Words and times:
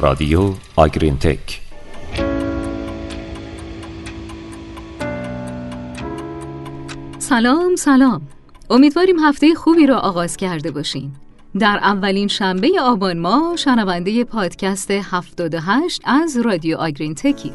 رادیو 0.00 0.50
آگرین 0.76 1.18
تک. 1.18 1.60
سلام 7.18 7.76
سلام. 7.76 8.22
امیدواریم 8.70 9.18
هفته 9.18 9.54
خوبی 9.54 9.86
را 9.86 9.98
آغاز 9.98 10.36
کرده 10.36 10.70
باشین. 10.70 11.12
در 11.58 11.78
اولین 11.82 12.28
شنبه 12.28 12.68
آبان 12.82 13.18
ما 13.18 13.54
شنونده 13.58 14.24
پادکست 14.24 14.90
78 14.90 16.02
از 16.04 16.36
رادیو 16.36 16.76
آگرین 16.76 17.14
تکی 17.14 17.52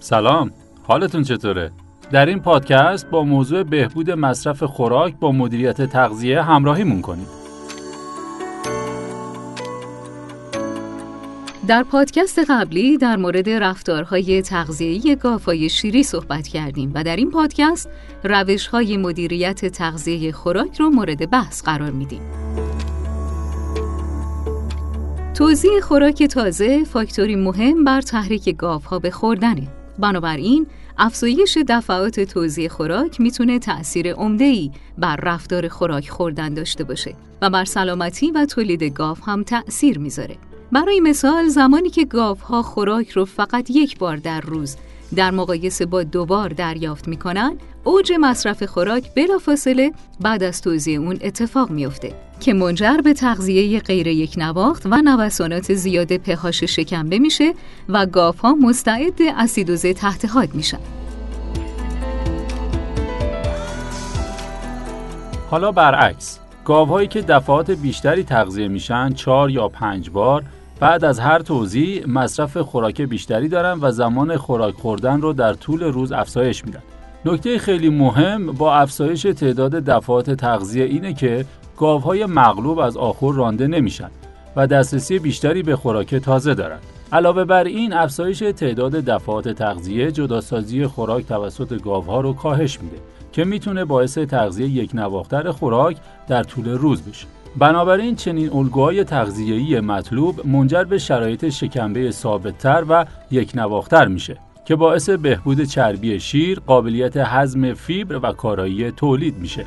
سلام. 0.00 0.50
حالتون 0.82 1.22
چطوره؟ 1.22 1.72
در 2.12 2.26
این 2.26 2.40
پادکست 2.40 3.10
با 3.10 3.24
موضوع 3.24 3.62
بهبود 3.62 4.10
مصرف 4.10 4.62
خوراک 4.62 5.14
با 5.20 5.32
مدیریت 5.32 5.82
تغذیه 5.82 6.42
همراهیمون 6.42 7.00
کنید 7.00 7.39
در 11.70 11.82
پادکست 11.82 12.38
قبلی 12.48 12.98
در 12.98 13.16
مورد 13.16 13.50
رفتارهای 13.50 14.42
تغذیه‌ای 14.42 15.16
گاوهای 15.16 15.68
شیری 15.68 16.02
صحبت 16.02 16.48
کردیم 16.48 16.90
و 16.94 17.04
در 17.04 17.16
این 17.16 17.30
پادکست 17.30 17.88
روش‌های 18.24 18.96
مدیریت 18.96 19.66
تغذیه 19.66 20.32
خوراک 20.32 20.80
رو 20.80 20.90
مورد 20.90 21.30
بحث 21.30 21.62
قرار 21.62 21.90
میدیم. 21.90 22.20
توزیع 25.34 25.80
خوراک 25.80 26.22
تازه 26.22 26.84
فاکتوری 26.84 27.36
مهم 27.36 27.84
بر 27.84 28.00
تحریک 28.00 28.56
گاوها 28.56 28.98
به 28.98 29.10
خوردنه. 29.10 29.68
بنابراین 29.98 30.66
افزایش 30.98 31.58
دفعات 31.68 32.20
توزیع 32.20 32.68
خوراک 32.68 33.20
می‌تونه 33.20 33.58
تأثیر 33.58 34.12
عمده‌ای 34.12 34.70
بر 34.98 35.16
رفتار 35.16 35.68
خوراک 35.68 36.08
خوردن 36.08 36.54
داشته 36.54 36.84
باشه 36.84 37.14
و 37.42 37.50
بر 37.50 37.64
سلامتی 37.64 38.30
و 38.30 38.46
تولید 38.46 38.82
گاو 38.82 39.16
هم 39.26 39.42
تأثیر 39.42 39.98
می‌ذاره. 39.98 40.36
برای 40.72 41.00
مثال 41.00 41.48
زمانی 41.48 41.90
که 41.90 42.04
گاوها 42.04 42.62
خوراک 42.62 43.10
رو 43.10 43.24
فقط 43.24 43.70
یک 43.70 43.98
بار 43.98 44.16
در 44.16 44.40
روز 44.40 44.76
در 45.16 45.30
مقایسه 45.30 45.86
با 45.86 46.02
دوبار 46.02 46.48
دریافت 46.48 47.08
می‌کنن 47.08 47.56
اوج 47.84 48.12
مصرف 48.20 48.62
خوراک 48.62 49.14
بلافاصله 49.14 49.92
بعد 50.20 50.42
از 50.42 50.62
توزیع 50.62 51.00
اون 51.00 51.18
اتفاق 51.22 51.70
میافته 51.70 52.14
که 52.40 52.52
منجر 52.52 52.96
به 52.96 53.12
تغذیه 53.12 53.80
غیر 53.80 54.06
یک 54.06 54.34
نواخت 54.38 54.86
و 54.86 54.96
نوسانات 54.96 55.74
زیاد 55.74 56.16
پهاش 56.16 56.64
شکمبه 56.64 57.18
میشه 57.18 57.54
و 57.88 58.06
گاوها 58.06 58.54
مستعد 58.54 59.22
اسیدوز 59.38 59.86
تحت 59.86 60.24
حاد 60.24 60.54
میشن. 60.54 60.78
حالا 65.50 65.72
برعکس 65.72 66.38
گاوهایی 66.64 67.08
که 67.08 67.22
دفعات 67.22 67.70
بیشتری 67.70 68.22
تغذیه 68.24 68.68
میشن 68.68 69.12
چهار 69.12 69.50
یا 69.50 69.68
پنج 69.68 70.10
بار 70.10 70.44
بعد 70.80 71.04
از 71.04 71.18
هر 71.18 71.38
توزیع 71.38 72.06
مصرف 72.06 72.56
خوراک 72.56 73.02
بیشتری 73.02 73.48
دارن 73.48 73.78
و 73.80 73.90
زمان 73.90 74.36
خوراک 74.36 74.74
خوردن 74.74 75.20
رو 75.20 75.32
در 75.32 75.52
طول 75.52 75.82
روز 75.82 76.12
افزایش 76.12 76.64
میدن. 76.64 76.82
نکته 77.24 77.58
خیلی 77.58 77.88
مهم 77.88 78.46
با 78.46 78.74
افزایش 78.74 79.22
تعداد 79.22 79.72
دفعات 79.72 80.30
تغذیه 80.30 80.84
اینه 80.84 81.14
که 81.14 81.44
گاوهای 81.76 82.26
مغلوب 82.26 82.78
از 82.78 82.96
آخر 82.96 83.32
رانده 83.32 83.66
نمیشن 83.66 84.10
و 84.56 84.66
دسترسی 84.66 85.18
بیشتری 85.18 85.62
به 85.62 85.76
خوراک 85.76 86.14
تازه 86.14 86.54
دارند. 86.54 86.82
علاوه 87.12 87.44
بر 87.44 87.64
این 87.64 87.92
افزایش 87.92 88.38
تعداد 88.38 88.92
دفعات 88.92 89.48
تغذیه 89.48 90.12
جداسازی 90.12 90.86
خوراک 90.86 91.26
توسط 91.26 91.82
گاوها 91.82 92.20
رو 92.20 92.32
کاهش 92.32 92.80
میده 92.80 92.96
که 93.32 93.44
می‌تونه 93.44 93.84
باعث 93.84 94.18
تغذیه 94.18 94.68
یک 94.68 94.90
نواختر 94.94 95.50
خوراک 95.50 95.96
در 96.28 96.42
طول 96.42 96.68
روز 96.68 97.02
بشه. 97.02 97.26
بنابراین 97.58 98.16
چنین 98.16 98.52
الگوهای 98.52 99.04
تغذیه‌ای 99.04 99.80
مطلوب 99.80 100.46
منجر 100.46 100.84
به 100.84 100.98
شرایط 100.98 101.48
شکمبه 101.48 102.10
ثابتتر 102.10 102.84
و 102.88 103.06
یک 103.30 103.52
نواختر 103.54 104.08
میشه 104.08 104.36
که 104.64 104.76
باعث 104.76 105.10
بهبود 105.10 105.64
چربی 105.64 106.20
شیر، 106.20 106.60
قابلیت 106.60 107.16
هضم 107.16 107.74
فیبر 107.74 108.16
و 108.22 108.32
کارایی 108.32 108.90
تولید 108.90 109.38
میشه. 109.38 109.66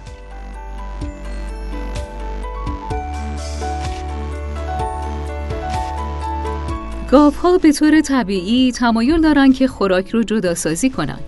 گاوها 7.12 7.58
به 7.58 7.72
طور 7.72 8.02
طبیعی 8.02 8.72
تمایل 8.72 9.22
دارن 9.22 9.54
که 9.54 9.68
خوراک 9.68 10.10
رو 10.10 10.24
جداسازی 10.24 10.90
کنن 10.90 11.20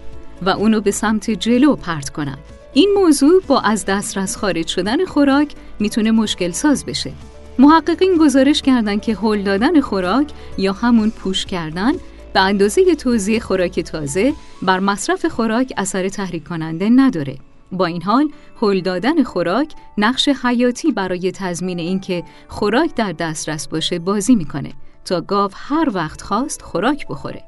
و 0.42 0.50
اونو 0.50 0.82
به 0.82 0.92
سمت 0.92 1.32
جلو 1.32 1.76
پرت 1.76 2.10
کنن. 2.10 2.38
این 2.78 2.90
موضوع 2.96 3.42
با 3.48 3.60
از 3.60 3.86
دسترس 3.86 4.38
خارج 4.38 4.68
شدن 4.68 5.06
خوراک 5.06 5.54
می‌تونه 5.80 6.12
مشکل 6.12 6.52
ساز 6.52 6.86
بشه. 6.86 7.12
محققین 7.60 8.18
گزارش 8.18 8.62
کردند 8.62 9.02
که 9.02 9.16
هل 9.16 9.42
دادن 9.42 9.82
خوراک 9.82 10.32
یا 10.58 10.74
همون 10.74 11.10
پوش 11.10 11.46
کردن 11.46 11.92
به 12.34 12.40
اندازه 12.40 12.96
توزیع 12.96 13.40
خوراک 13.40 13.80
تازه 13.80 14.34
بر 14.62 14.80
مصرف 14.80 15.26
خوراک 15.26 15.74
اثر 15.78 16.10
تحریک 16.10 16.48
کننده 16.48 16.90
نداره. 16.90 17.38
با 17.72 17.86
این 17.86 18.02
حال 18.02 18.30
هل 18.62 18.82
دادن 18.82 19.24
خوراک 19.24 19.74
نقش 19.98 20.30
حیاتی 20.30 20.92
برای 20.92 21.32
تضمین 21.32 21.80
اینکه 21.80 22.24
خوراک 22.48 22.96
در 22.96 23.12
دسترس 23.12 23.68
باشه 23.68 24.00
بازی 24.00 24.36
می‌کنه 24.36 24.74
تا 25.06 25.22
گاو 25.22 25.52
هر 25.54 25.90
وقت 25.94 26.22
خواست 26.22 26.62
خوراک 26.62 27.08
بخوره. 27.08 27.44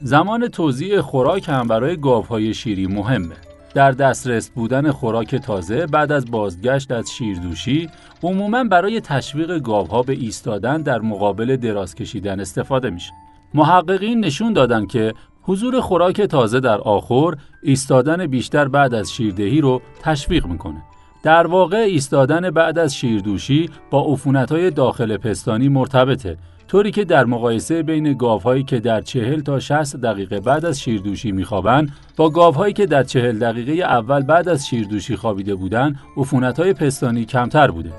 زمان 0.00 0.48
توزیع 0.48 1.00
خوراک 1.00 1.48
هم 1.48 1.66
برای 1.68 1.96
گاوهای 1.96 2.54
شیری 2.54 2.86
مهمه. 2.86 3.36
در 3.76 3.92
دسترس 3.92 4.50
بودن 4.50 4.90
خوراک 4.90 5.34
تازه 5.34 5.86
بعد 5.86 6.12
از 6.12 6.30
بازگشت 6.30 6.92
از 6.92 7.10
شیردوشی 7.10 7.88
عموما 8.22 8.64
برای 8.64 9.00
تشویق 9.00 9.58
گاوها 9.58 10.02
به 10.02 10.12
ایستادن 10.12 10.82
در 10.82 10.98
مقابل 10.98 11.56
دراز 11.56 11.94
کشیدن 11.94 12.40
استفاده 12.40 12.90
میشه. 12.90 13.12
محققین 13.54 14.20
نشون 14.20 14.52
دادن 14.52 14.86
که 14.86 15.14
حضور 15.42 15.80
خوراک 15.80 16.20
تازه 16.20 16.60
در 16.60 16.78
آخر 16.78 17.34
ایستادن 17.62 18.26
بیشتر 18.26 18.68
بعد 18.68 18.94
از 18.94 19.12
شیردهی 19.12 19.60
رو 19.60 19.82
تشویق 20.02 20.46
می‌کنه. 20.46 20.82
در 21.22 21.46
واقع 21.46 21.76
ایستادن 21.76 22.50
بعد 22.50 22.78
از 22.78 22.96
شیردوشی 22.96 23.70
با 23.90 24.12
عفونت‌های 24.12 24.70
داخل 24.70 25.16
پستانی 25.16 25.68
مرتبطه 25.68 26.36
طوری 26.68 26.90
که 26.90 27.04
در 27.04 27.24
مقایسه 27.24 27.82
بین 27.82 28.12
گاوهایی 28.12 28.64
که 28.64 28.80
در 28.80 29.00
چهل 29.00 29.40
تا 29.40 29.60
60 29.60 29.96
دقیقه 29.96 30.40
بعد 30.40 30.64
از 30.64 30.80
شیردوشی 30.80 31.32
میخوابند 31.32 31.92
با 32.16 32.30
گاوهایی 32.30 32.74
که 32.74 32.86
در 32.86 33.02
چهل 33.02 33.38
دقیقه 33.38 33.72
اول 33.72 34.22
بعد 34.22 34.48
از 34.48 34.66
شیردوشی 34.66 35.16
خوابیده 35.16 35.54
بودند 35.54 35.98
عفونت‌های 36.16 36.72
پستانی 36.72 37.24
کمتر 37.24 37.70
بوده. 37.70 37.92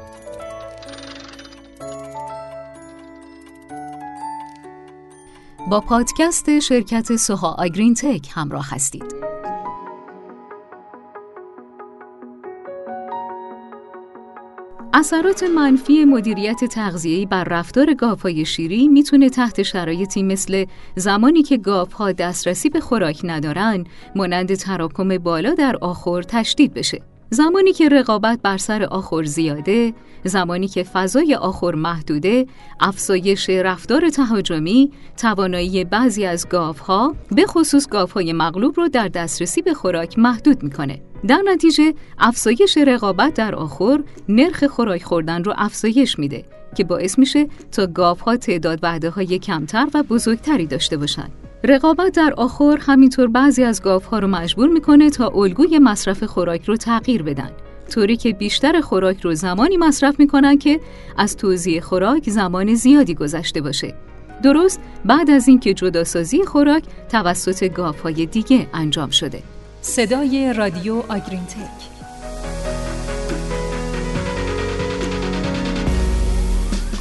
با 5.70 5.82
پادکست 5.82 6.60
شرکت 6.60 7.16
سوها 7.16 7.56
آگرین 7.60 7.94
تک 7.94 8.30
همراه 8.34 8.68
هستید. 8.70 9.17
اثرات 15.00 15.44
منفی 15.44 16.06
مدیریت 16.06 16.66
تغذیه‌ای 16.66 17.26
بر 17.26 17.44
رفتار 17.44 17.94
گاوهای 17.94 18.46
شیری 18.46 18.88
می‌تونه 18.88 19.30
تحت 19.30 19.64
شرایطی 19.64 20.24
مثل 20.24 20.66
زمانی 20.96 21.44
که 21.44 21.58
گاوها 21.58 22.12
دسترسی 22.12 22.70
به 22.70 22.80
خوراک 22.80 23.22
ندارن 23.24 23.84
مانند 24.16 24.56
تراکم 24.56 25.18
بالا 25.18 25.54
در 25.54 25.76
آخر 25.82 26.22
تشدید 26.22 26.74
بشه. 26.74 27.02
زمانی 27.30 27.74
که 27.74 27.90
رقابت 27.90 28.40
بر 28.44 28.58
سر 28.58 28.84
آخر 28.84 29.24
زیاده، 29.24 29.94
زمانی 30.24 30.68
که 30.68 30.84
فضای 30.84 31.36
آخر 31.36 31.76
محدوده، 31.76 32.46
افزایش 32.80 33.50
رفتار 33.50 34.10
تهاجمی، 34.10 34.92
توانایی 35.18 35.84
بعضی 35.84 36.26
از 36.26 36.50
گاوها 36.50 37.16
به 37.32 37.46
خصوص 37.46 37.88
گاوهای 37.88 38.34
مغلوب 38.34 38.78
رو 38.78 38.88
در 38.88 39.08
دسترسی 39.08 39.62
به 39.62 39.74
خوراک 39.74 40.20
محدود 40.20 40.64
می‌کنه. 40.64 41.02
در 41.28 41.42
نتیجه 41.46 41.94
افزایش 42.20 42.78
رقابت 42.78 43.34
در 43.34 43.56
آخر 43.56 44.04
نرخ 44.30 44.64
خوراک 44.64 45.04
خوردن 45.04 45.44
رو 45.44 45.54
افزایش 45.58 46.20
میده 46.20 46.46
که 46.76 46.84
باعث 46.84 47.20
میشه 47.20 47.48
تا 47.72 47.88
گاوها 47.88 48.38
تعداد 48.38 48.80
وعده 48.84 49.10
های 49.10 49.40
کمتر 49.40 49.88
و 49.94 50.04
بزرگتری 50.04 50.66
داشته 50.66 50.98
باشند. 50.98 51.47
رقابت 51.70 52.14
در 52.16 52.34
آخر 52.38 52.78
همینطور 52.82 53.28
بعضی 53.28 53.64
از 53.64 53.82
گاوها 53.82 54.20
رو 54.20 54.28
مجبور 54.28 54.70
می‌کنه 54.70 55.10
تا 55.10 55.28
الگوی 55.28 55.80
مصرف 55.80 56.24
خوراک 56.24 56.66
رو 56.66 56.78
تغییر 56.78 57.24
بدن. 57.24 57.52
طوری 57.90 58.18
که 58.18 58.34
بیشتر 58.34 58.82
خوراک 58.82 59.22
رو 59.22 59.34
زمانی 59.36 59.78
مصرف 59.78 60.20
می‌کنن 60.20 60.58
که 60.58 60.80
از 61.18 61.38
توزیع 61.38 61.80
خوراک 61.80 62.30
زمان 62.30 62.74
زیادی 62.74 63.16
گذشته 63.16 63.62
باشه. 63.62 63.94
درست 64.44 64.80
بعد 65.06 65.30
از 65.30 65.48
اینکه 65.48 65.74
جداسازی 65.74 66.44
خوراک 66.44 66.84
توسط 67.10 67.74
گاوهای 67.74 68.26
دیگه 68.26 68.68
انجام 68.74 69.10
شده. 69.10 69.44
صدای 69.82 70.54
رادیو 70.54 70.96
آگرینتک. 70.96 71.98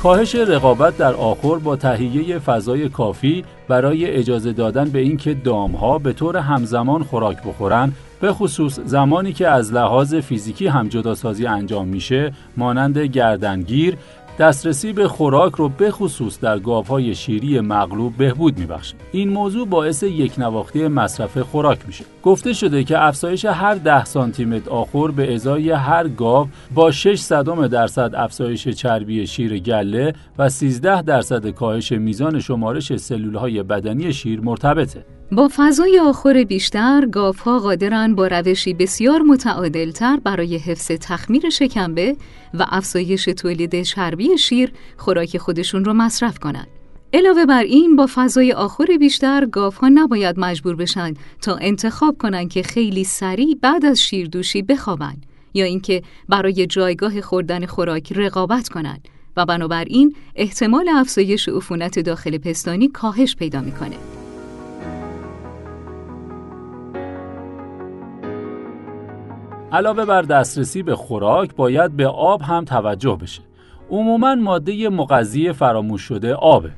کاهش 0.02 0.34
رقابت 0.34 0.96
در 0.96 1.14
آخر 1.14 1.54
با 1.58 1.76
تهیه 1.76 2.38
فضای 2.38 2.88
کافی 2.88 3.44
برای 3.68 4.10
اجازه 4.10 4.52
دادن 4.52 4.88
به 4.88 4.98
اینکه 4.98 5.34
دامها 5.34 5.98
به 5.98 6.12
طور 6.12 6.36
همزمان 6.36 7.02
خوراک 7.02 7.42
بخورن 7.42 7.92
به 8.20 8.32
خصوص 8.32 8.80
زمانی 8.80 9.32
که 9.32 9.48
از 9.48 9.72
لحاظ 9.72 10.14
فیزیکی 10.14 10.66
هم 10.66 10.88
جداسازی 10.88 11.46
انجام 11.46 11.88
میشه 11.88 12.32
مانند 12.56 12.98
گردنگیر 12.98 13.96
دسترسی 14.38 14.92
به 14.92 15.08
خوراک 15.08 15.54
رو 15.54 15.68
به 15.68 15.90
خصوص 15.90 16.40
در 16.40 16.58
گاوهای 16.58 17.14
شیری 17.14 17.60
مغلوب 17.60 18.16
بهبود 18.16 18.58
میبخشه 18.58 18.94
این 19.12 19.28
موضوع 19.28 19.66
باعث 19.66 20.02
یک 20.02 20.38
نواختی 20.38 20.88
مصرف 20.88 21.38
خوراک 21.38 21.78
میشه. 21.86 22.04
گفته 22.22 22.52
شده 22.52 22.84
که 22.84 23.04
افزایش 23.04 23.44
هر 23.44 23.74
10 23.74 24.04
سانتی 24.04 24.44
متر 24.44 24.70
آخر 24.70 25.10
به 25.10 25.34
ازای 25.34 25.70
هر 25.70 26.08
گاو 26.08 26.48
با 26.74 26.90
6 26.90 27.18
صدم 27.18 27.66
درصد 27.66 28.14
افزایش 28.14 28.68
چربی 28.68 29.26
شیر 29.26 29.58
گله 29.58 30.12
و 30.38 30.48
13 30.48 31.02
درصد 31.02 31.50
کاهش 31.50 31.92
میزان 31.92 32.40
شمارش 32.40 32.96
سلولهای 32.96 33.62
بدنی 33.62 34.12
شیر 34.12 34.40
مرتبطه. 34.40 35.15
با 35.32 35.50
فضای 35.56 35.98
آخر 35.98 36.44
بیشتر 36.44 37.06
گاوها 37.06 37.58
قادرن 37.58 38.14
با 38.14 38.26
روشی 38.26 38.74
بسیار 38.74 39.22
متعادلتر 39.22 40.16
برای 40.16 40.56
حفظ 40.56 40.86
تخمیر 40.86 41.50
شکمبه 41.50 42.16
و 42.54 42.66
افزایش 42.68 43.24
تولید 43.24 43.82
چربی 43.82 44.38
شیر 44.38 44.72
خوراک 44.96 45.38
خودشون 45.38 45.84
رو 45.84 45.92
مصرف 45.92 46.38
کنند. 46.38 46.66
علاوه 47.12 47.46
بر 47.46 47.62
این 47.62 47.96
با 47.96 48.08
فضای 48.14 48.52
آخر 48.52 48.86
بیشتر 48.98 49.46
گاوها 49.46 49.88
نباید 49.88 50.40
مجبور 50.40 50.76
بشن 50.76 51.14
تا 51.42 51.56
انتخاب 51.56 52.18
کنند 52.18 52.50
که 52.50 52.62
خیلی 52.62 53.04
سریع 53.04 53.58
بعد 53.62 53.84
از 53.84 54.00
شیردوشی 54.00 54.62
بخوابن 54.62 55.16
یا 55.54 55.64
اینکه 55.64 56.02
برای 56.28 56.66
جایگاه 56.66 57.20
خوردن 57.20 57.66
خوراک 57.66 58.12
رقابت 58.12 58.68
کنند 58.68 59.08
و 59.36 59.46
بنابراین 59.46 60.14
احتمال 60.36 60.88
افزایش 60.88 61.48
عفونت 61.48 61.98
داخل 61.98 62.38
پستانی 62.38 62.88
کاهش 62.88 63.36
پیدا 63.36 63.60
می‌کنه. 63.60 64.15
علاوه 69.72 70.04
بر 70.04 70.22
دسترسی 70.22 70.82
به 70.82 70.96
خوراک 70.96 71.54
باید 71.54 71.96
به 71.96 72.06
آب 72.06 72.42
هم 72.42 72.64
توجه 72.64 73.18
بشه. 73.22 73.42
عموما 73.90 74.34
ماده 74.34 74.88
مغذی 74.88 75.52
فراموش 75.52 76.02
شده 76.02 76.34
آبه. 76.34 76.70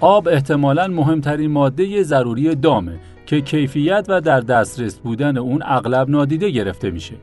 آب 0.00 0.28
احتمالا 0.28 0.86
مهمترین 0.86 1.50
ماده 1.50 2.02
ضروری 2.02 2.54
دامه 2.54 2.98
که 3.26 3.40
کیفیت 3.40 4.06
و 4.08 4.20
در 4.20 4.40
دسترس 4.40 4.98
بودن 4.98 5.36
اون 5.36 5.62
اغلب 5.64 6.10
نادیده 6.10 6.50
گرفته 6.50 6.90
میشه. 6.90 7.14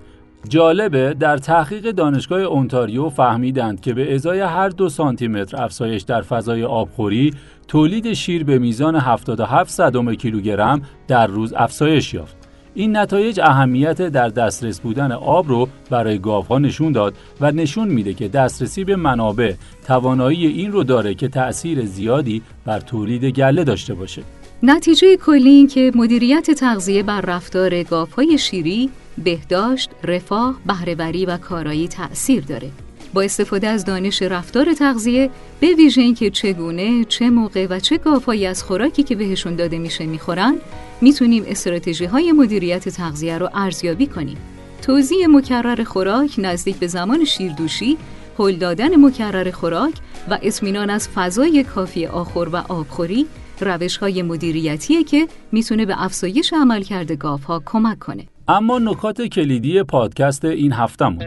جالبه 0.50 1.14
در 1.20 1.38
تحقیق 1.38 1.92
دانشگاه 1.92 2.42
اونتاریو 2.42 3.10
فهمیدند 3.10 3.82
که 3.82 3.94
به 3.94 4.16
ازای 4.16 4.40
هر 4.40 4.70
دو 4.70 4.90
سانتی 4.90 5.28
متر 5.28 5.64
افزایش 5.64 6.02
در 6.02 6.22
فضای 6.22 6.64
آبخوری 6.64 7.34
تولید 7.68 8.14
شیر 8.14 8.44
به 8.44 8.60
میزان 8.60 8.96
77 8.96 9.72
صدم 9.72 10.16
کیلوگرم 10.16 10.82
در 11.08 11.28
روز 11.28 11.54
افزایش 11.54 12.14
یافت. 12.14 12.45
این 12.76 12.98
نتایج 12.98 13.40
اهمیت 13.40 14.02
در 14.02 14.30
دسترس 14.30 14.80
بودن 14.80 15.12
آب 15.12 15.50
رو 15.50 15.68
برای 15.90 16.20
گاوها 16.20 16.60
نشون 16.60 16.92
داد 16.92 17.14
و 17.42 17.52
نشون 17.52 17.88
میده 17.88 18.14
که 18.14 18.28
دسترسی 18.28 18.84
به 18.84 18.96
منابع 18.96 19.54
توانایی 19.88 20.48
این 20.48 20.72
رو 20.72 20.84
داره 20.84 21.14
که 21.14 21.28
تأثیر 21.28 21.86
زیادی 21.86 22.42
بر 22.66 22.80
تولید 22.80 23.26
گله 23.26 23.64
داشته 23.64 23.94
باشه. 23.94 24.24
نتیجه 24.64 25.18
کلی 25.18 25.50
این 25.50 25.68
که 25.68 25.92
مدیریت 25.96 26.52
تغذیه 26.52 27.04
بر 27.04 27.22
رفتار 27.22 27.84
گاوهای 27.84 28.38
شیری، 28.38 28.90
بهداشت، 29.24 29.90
رفاه، 30.04 30.56
بهرهوری 30.66 31.26
و 31.26 31.38
کارایی 31.38 31.88
تأثیر 31.88 32.44
داره. 32.44 32.70
با 33.16 33.22
استفاده 33.22 33.68
از 33.68 33.86
دانش 33.86 34.22
رفتار 34.22 34.74
تغذیه 34.74 35.30
به 35.60 35.68
ویژه 35.68 36.02
اینکه 36.02 36.30
چگونه، 36.30 37.06
چه 37.06 37.30
موقع 37.30 37.68
و 37.70 37.80
چه 37.80 37.98
گاوهایی 37.98 38.46
از 38.46 38.64
خوراکی 38.64 39.04
که 39.04 39.16
بهشون 39.16 39.56
داده 39.56 39.80
میشه 39.80 40.06
می‌خورن، 40.06 40.56
می‌تونیم 41.02 41.44
استراتژی 41.48 42.06
های 42.06 42.32
مدیریت 42.32 42.90
تغذیه 42.90 43.38
رو 43.38 43.50
ارزیابی 43.54 44.08
کنیم. 44.08 44.38
توزیع 44.82 45.28
مکرر 45.28 45.84
خوراک 45.84 46.36
نزدیک 46.38 46.76
به 46.76 46.88
زمان 46.88 47.26
شیردوشی، 47.26 47.98
هل 48.40 48.56
دادن 48.56 49.06
مکرر 49.06 49.52
خوراک 49.52 49.94
و 50.30 50.40
اطمینان 50.42 50.90
از 50.90 51.10
فضای 51.10 51.64
کافی 51.64 52.06
آخر 52.06 52.50
و 52.52 52.56
آبخوری 52.56 53.26
روش 53.62 53.98
های 53.98 54.22
مدیریتیه 54.22 55.04
که 55.04 55.28
می‌تونه 55.52 55.86
به 55.86 56.04
افزایش 56.04 56.54
عملکرد 56.54 57.12
گاوها 57.12 57.62
کمک 57.66 58.00
کنه. 58.00 58.28
اما 58.48 58.80
نکات 58.80 59.22
کلیدی 59.22 59.84
پادکست 59.84 60.46
این 60.46 60.74
هفتمون 60.74 61.26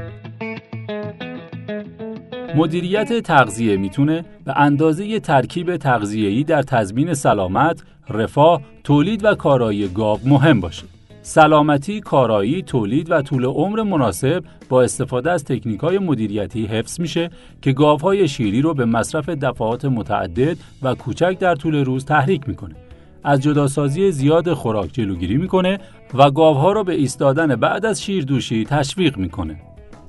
مدیریت 2.54 3.20
تغذیه 3.22 3.76
می‌تونه 3.76 4.24
به 4.44 4.60
اندازه 4.60 5.20
ترکیب 5.20 5.76
تغذیه‌ای 5.76 6.44
در 6.44 6.62
تضمین 6.62 7.14
سلامت، 7.14 7.82
رفاه، 8.08 8.60
تولید 8.84 9.24
و 9.24 9.34
کارایی 9.34 9.88
گاو 9.88 10.18
مهم 10.24 10.60
باشه. 10.60 10.84
سلامتی، 11.22 12.00
کارایی، 12.00 12.62
تولید 12.62 13.10
و 13.10 13.22
طول 13.22 13.44
عمر 13.44 13.82
مناسب 13.82 14.44
با 14.68 14.82
استفاده 14.82 15.30
از 15.30 15.44
تکنیک‌های 15.44 15.98
مدیریتی 15.98 16.66
حفظ 16.66 17.00
میشه 17.00 17.30
که 17.62 17.72
گاوهای 17.72 18.28
شیری 18.28 18.62
رو 18.62 18.74
به 18.74 18.84
مصرف 18.84 19.28
دفعات 19.28 19.84
متعدد 19.84 20.56
و 20.82 20.94
کوچک 20.94 21.36
در 21.40 21.54
طول 21.54 21.84
روز 21.84 22.04
تحریک 22.04 22.48
می‌کنه. 22.48 22.74
از 23.24 23.40
جداسازی 23.40 24.10
زیاد 24.10 24.52
خوراک 24.52 24.92
جلوگیری 24.92 25.36
می‌کنه 25.36 25.78
و 26.14 26.30
گاوها 26.30 26.72
رو 26.72 26.84
به 26.84 26.94
ایستادن 26.94 27.56
بعد 27.56 27.86
از 27.86 28.02
شیردوشی 28.02 28.64
تشویق 28.64 29.18
می‌کنه. 29.18 29.56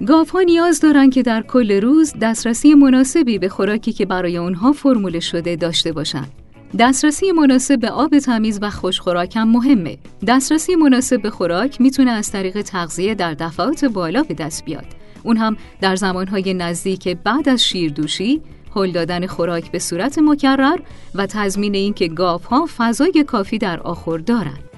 گاوها 0.07 0.42
نیاز 0.42 0.80
دارند 0.80 1.13
که 1.13 1.22
در 1.22 1.42
کل 1.42 1.81
روز 1.81 2.13
دسترسی 2.22 2.74
مناسبی 2.74 3.38
به 3.38 3.50
خوراکی 3.50 3.94
که 3.94 4.06
برای 4.06 4.38
اونها 4.38 4.72
فرموله 4.72 5.19
شده 5.19 5.56
داشته 5.56 5.92
باشند. 5.92 6.31
دسترسی 6.80 7.31
مناسب 7.31 7.80
به 7.80 7.90
آب 7.90 8.19
تمیز 8.19 8.60
و 8.62 8.69
خوشخوراک 8.69 9.36
هم 9.36 9.51
مهمه. 9.51 9.98
دسترسی 10.28 10.75
مناسب 10.75 11.22
به 11.22 11.30
خوراک 11.30 11.81
می‌تونه 11.81 12.12
از 12.12 12.31
طریق 12.31 12.62
تغذیه 12.62 13.16
در 13.16 13.34
دفعات 13.34 13.86
بالا 13.86 14.24
به 14.24 14.34
دست 14.34 14.66
بیاد. 14.66 14.86
اون 15.24 15.38
هم 15.38 15.57
در 15.81 15.96
زمانهای 15.96 16.54
نزدیک 16.54 17.07
بعد 17.07 17.50
از 17.50 17.63
شیردوشی، 17.63 18.42
هل 18.75 18.92
دادن 18.92 19.28
خوراک 19.28 19.72
به 19.72 19.80
صورت 19.80 20.19
مکرر 20.19 20.80
و 21.16 21.25
تضمین 21.25 21.75
اینکه 21.75 22.07
گاوها 22.07 22.68
فضای 22.78 23.24
کافی 23.28 23.57
در 23.57 23.80
آخر 23.80 24.18
دارند. 24.18 24.69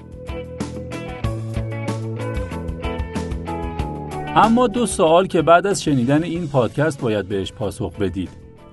اما 4.36 4.66
دو 4.66 4.86
سوال 4.86 5.26
که 5.26 5.42
بعد 5.42 5.66
از 5.66 5.82
شنیدن 5.82 6.22
این 6.22 6.48
پادکست 6.48 7.00
باید 7.00 7.28
بهش 7.28 7.52
پاسخ 7.52 7.96
بدید. 7.96 8.28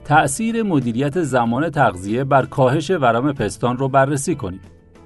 تأثیر 0.06 0.63
مدیریت 0.63 1.21
زمان 1.21 1.69
تغذیه 1.69 2.23
بر 2.23 2.45
کاهش 2.45 2.89
ورم 2.89 3.33
پستان 3.33 3.77
رو 3.77 3.89
بررسی 3.89 4.35
کنید 4.35 4.61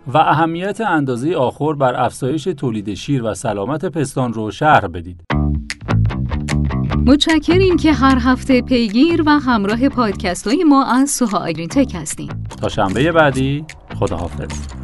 و 0.07 0.17
اهمیت 0.17 0.81
اندازه 0.81 1.35
آخر 1.35 1.73
بر 1.73 2.05
افزایش 2.05 2.44
تولید 2.44 2.94
شیر 2.94 3.23
و 3.23 3.33
سلامت 3.33 3.85
پستان 3.85 4.33
رو 4.33 4.51
شرح 4.51 4.88
بدید. 4.88 5.21
متشکریم 7.05 7.77
که 7.77 7.94
هر 7.94 8.17
هفته 8.21 8.61
پیگیر 8.61 9.24
و 9.25 9.29
همراه 9.29 9.89
پادکست 9.89 10.48
های 10.48 10.63
ما 10.63 10.86
از 10.86 11.12
سوها 11.12 11.38
آگرین 11.38 11.67
تک 11.67 11.95
هستیم. 11.95 12.43
تا 12.62 12.69
شنبه 12.69 13.12
بعدی 13.12 13.65
خداحافظ. 14.00 14.83